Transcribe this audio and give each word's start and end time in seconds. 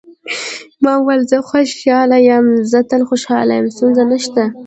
ما 0.83 0.93
وویل: 0.99 1.21
زه 1.31 1.37
خوشاله 1.49 2.17
یم، 2.29 2.45
زه 2.71 2.79
تل 2.89 3.01
خوشاله 3.09 3.53
یم، 3.57 3.65
ستونزه 3.75 4.03
نشته. 4.11 4.43